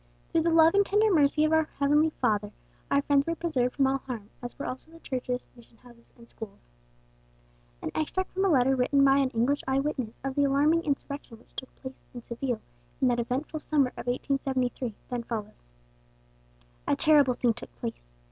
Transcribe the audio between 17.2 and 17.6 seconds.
scene